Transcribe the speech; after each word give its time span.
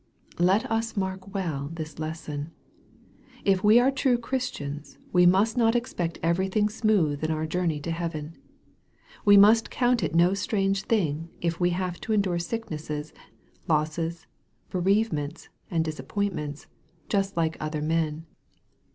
Let 0.39 0.65
us 0.71 0.97
mark 0.97 1.31
well 1.31 1.69
this 1.71 1.99
lesson. 1.99 2.49
If 3.45 3.63
we 3.63 3.77
are 3.79 3.91
true 3.91 4.17
Chris 4.17 4.49
tians, 4.49 4.97
we 5.13 5.27
must 5.27 5.57
not 5.57 5.75
expect 5.75 6.17
everything 6.23 6.69
smooth 6.69 7.23
in 7.23 7.29
our 7.29 7.45
journey 7.45 7.79
to 7.81 7.91
heaven. 7.91 8.35
We 9.25 9.37
must 9.37 9.69
count 9.69 10.01
it 10.01 10.15
no 10.15 10.33
strange 10.33 10.81
thing, 10.85 11.29
if 11.39 11.59
we 11.59 11.69
have 11.77 12.01
to 12.01 12.13
endure 12.13 12.39
sicknesses, 12.39 13.13
losses, 13.67 14.25
bereavements, 14.71 15.49
and 15.69 15.85
disappointments, 15.85 16.65
just 17.07 17.37
like 17.37 17.55
other 17.59 17.83
men. 17.83 18.25